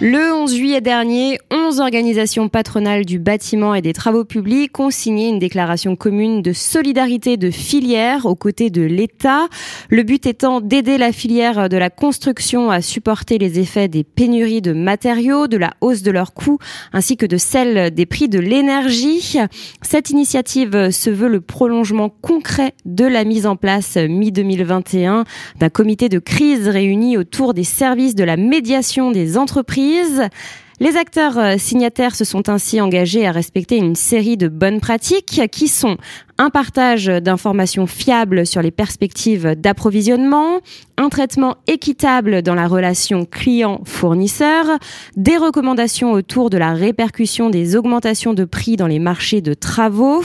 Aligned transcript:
Le 0.00 0.34
11 0.34 0.52
juillet 0.52 0.80
dernier, 0.80 1.38
11 1.52 1.78
organisations 1.78 2.48
patronales 2.48 3.04
du 3.04 3.20
bâtiment 3.20 3.76
et 3.76 3.80
des 3.80 3.92
travaux 3.92 4.24
publics 4.24 4.80
ont 4.80 4.90
signé 4.90 5.28
une 5.28 5.38
déclaration 5.38 5.94
commune 5.94 6.42
de 6.42 6.52
solidarité 6.52 7.36
de 7.36 7.52
filière 7.52 8.26
aux 8.26 8.34
côtés 8.34 8.70
de 8.70 8.82
l'État. 8.82 9.46
Le 9.90 10.02
but 10.02 10.26
étant 10.26 10.60
d'aider 10.60 10.98
la 10.98 11.12
filière 11.12 11.68
de 11.68 11.76
la 11.76 11.90
construction 11.90 12.72
à 12.72 12.82
supporter 12.82 13.38
les 13.38 13.60
effets 13.60 13.86
des 13.86 14.02
pénuries 14.02 14.62
de 14.62 14.72
matériaux, 14.72 15.46
de 15.46 15.58
la 15.58 15.74
hausse 15.80 16.02
de 16.02 16.10
leurs 16.10 16.34
coûts, 16.34 16.58
ainsi 16.92 17.16
que 17.16 17.24
de 17.24 17.36
celle 17.36 17.94
des 17.94 18.04
prix 18.04 18.28
de 18.28 18.40
l'énergie. 18.40 19.38
Cette 19.80 20.10
initiative 20.10 20.90
se 20.90 21.08
veut 21.08 21.28
le 21.28 21.40
prolongement 21.40 22.08
concret 22.08 22.74
de 22.84 23.04
la 23.04 23.22
mise 23.22 23.46
en 23.46 23.54
place 23.54 23.96
mi-2021 23.96 25.24
d'un 25.60 25.68
comité 25.68 26.08
de 26.08 26.18
crise 26.18 26.66
réuni 26.66 27.16
autour 27.16 27.54
des 27.54 27.64
services 27.64 28.16
de 28.16 28.24
la 28.24 28.36
médiation 28.36 29.12
des 29.12 29.38
entreprises 29.38 29.83
reprises 29.84 30.30
les 30.80 30.96
acteurs 30.96 31.38
euh, 31.38 31.54
signataires 31.58 32.16
se 32.16 32.24
sont 32.24 32.48
ainsi 32.48 32.80
engagés 32.80 33.26
à 33.26 33.32
respecter 33.32 33.76
une 33.76 33.94
série 33.94 34.36
de 34.36 34.48
bonnes 34.48 34.80
pratiques 34.80 35.40
qui 35.50 35.68
sont 35.68 35.96
un 36.38 36.50
partage 36.50 37.06
d'informations 37.06 37.86
fiables 37.86 38.46
sur 38.46 38.60
les 38.60 38.72
perspectives 38.72 39.54
d'approvisionnement, 39.56 40.60
un 40.96 41.08
traitement 41.08 41.56
équitable 41.66 42.42
dans 42.42 42.54
la 42.54 42.66
relation 42.66 43.24
client-fournisseur, 43.24 44.66
des 45.16 45.36
recommandations 45.36 46.12
autour 46.12 46.50
de 46.50 46.58
la 46.58 46.72
répercussion 46.72 47.50
des 47.50 47.76
augmentations 47.76 48.34
de 48.34 48.44
prix 48.44 48.76
dans 48.76 48.88
les 48.88 48.98
marchés 48.98 49.40
de 49.40 49.54
travaux, 49.54 50.22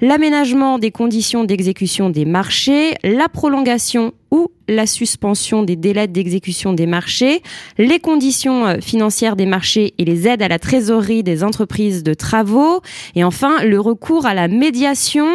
l'aménagement 0.00 0.78
des 0.78 0.92
conditions 0.92 1.44
d'exécution 1.44 2.10
des 2.10 2.24
marchés, 2.24 2.94
la 3.02 3.28
prolongation 3.28 4.12
ou 4.30 4.48
la 4.68 4.86
suspension 4.86 5.64
des 5.64 5.74
délais 5.74 6.06
d'exécution 6.06 6.72
des 6.72 6.86
marchés, 6.86 7.42
les 7.78 7.98
conditions 7.98 8.66
euh, 8.66 8.80
financières 8.80 9.34
des 9.34 9.46
marchés 9.46 9.79
et 9.80 10.04
les 10.04 10.28
aides 10.28 10.42
à 10.42 10.48
la 10.48 10.58
trésorerie 10.58 11.22
des 11.22 11.42
entreprises 11.44 12.02
de 12.02 12.14
travaux, 12.14 12.80
et 13.14 13.24
enfin 13.24 13.62
le 13.64 13.80
recours 13.80 14.26
à 14.26 14.34
la 14.34 14.48
médiation 14.48 15.26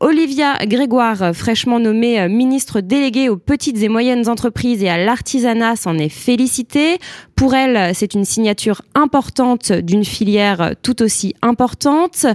Olivia 0.00 0.58
Grégoire, 0.66 1.34
fraîchement 1.34 1.78
nommée 1.78 2.20
euh, 2.20 2.28
ministre 2.28 2.80
déléguée 2.80 3.28
aux 3.28 3.36
petites 3.36 3.82
et 3.82 3.88
moyennes 3.88 4.28
entreprises 4.28 4.82
et 4.82 4.88
à 4.88 4.98
l'artisanat, 4.98 5.76
s'en 5.76 5.98
est 5.98 6.08
félicitée. 6.08 6.98
Pour 7.36 7.54
elle, 7.54 7.94
c'est 7.94 8.14
une 8.14 8.24
signature 8.24 8.82
importante 8.94 9.72
d'une 9.72 10.04
filière 10.04 10.74
tout 10.82 11.02
aussi 11.02 11.34
importante. 11.42 12.26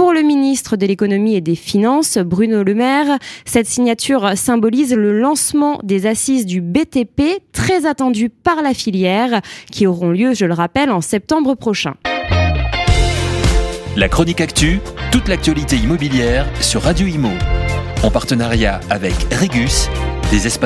Pour 0.00 0.14
le 0.14 0.22
ministre 0.22 0.78
de 0.78 0.86
l'économie 0.86 1.34
et 1.34 1.42
des 1.42 1.54
finances, 1.54 2.16
Bruno 2.16 2.62
Le 2.62 2.74
Maire, 2.74 3.18
cette 3.44 3.66
signature 3.66 4.30
symbolise 4.34 4.94
le 4.94 5.20
lancement 5.20 5.78
des 5.82 6.06
assises 6.06 6.46
du 6.46 6.62
BTP, 6.62 7.42
très 7.52 7.84
attendues 7.84 8.30
par 8.30 8.62
la 8.62 8.72
filière, 8.72 9.42
qui 9.70 9.86
auront 9.86 10.08
lieu, 10.08 10.32
je 10.32 10.46
le 10.46 10.54
rappelle, 10.54 10.90
en 10.90 11.02
septembre 11.02 11.54
prochain. 11.54 11.96
La 13.94 14.08
chronique 14.08 14.40
actu, 14.40 14.80
toute 15.12 15.28
l'actualité 15.28 15.76
immobilière 15.76 16.46
sur 16.62 16.80
Radio 16.80 17.06
Imo. 17.06 17.32
En 18.02 18.10
partenariat 18.10 18.80
avec 18.88 19.12
Regus, 19.38 19.90
des 20.30 20.46
espaces 20.46 20.60